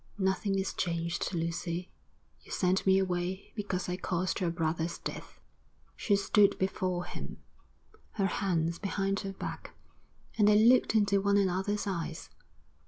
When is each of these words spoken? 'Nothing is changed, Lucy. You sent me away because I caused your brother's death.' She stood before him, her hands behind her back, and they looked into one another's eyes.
'Nothing 0.17 0.57
is 0.57 0.73
changed, 0.73 1.31
Lucy. 1.31 1.91
You 2.41 2.51
sent 2.51 2.87
me 2.87 2.97
away 2.97 3.51
because 3.55 3.87
I 3.87 3.97
caused 3.97 4.39
your 4.41 4.49
brother's 4.49 4.97
death.' 4.97 5.39
She 5.95 6.15
stood 6.15 6.57
before 6.57 7.05
him, 7.05 7.37
her 8.13 8.25
hands 8.25 8.79
behind 8.79 9.19
her 9.19 9.33
back, 9.33 9.75
and 10.39 10.47
they 10.47 10.57
looked 10.57 10.95
into 10.95 11.21
one 11.21 11.37
another's 11.37 11.85
eyes. 11.85 12.31